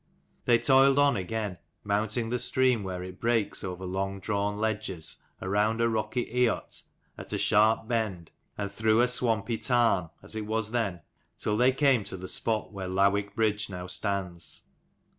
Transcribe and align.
They 0.45 0.57
toiled 0.57 0.97
on 0.97 1.15
again, 1.15 1.59
mounting 1.83 2.31
the 2.31 2.39
stream 2.39 2.81
where 2.81 3.03
it 3.03 3.19
breaks 3.21 3.63
over 3.63 3.85
long 3.85 4.19
drawn 4.19 4.57
ledges, 4.57 5.17
around 5.39 5.79
a 5.79 5.87
rocky 5.87 6.25
eyot 6.25 6.81
at 7.19 7.33
a 7.33 7.37
sharp 7.37 7.87
bend, 7.87 8.31
and 8.57 8.71
through 8.71 9.01
a 9.01 9.07
swampy 9.07 9.59
tarn 9.59 10.09
(as 10.23 10.35
it 10.35 10.47
was 10.47 10.71
then) 10.71 11.01
till 11.37 11.55
they 11.55 11.71
came 11.71 12.03
to 12.05 12.17
the 12.17 12.27
spot 12.27 12.73
where 12.73 12.87
Lowick 12.87 13.35
bridge 13.35 13.69
now 13.69 13.85
stands. 13.85 14.63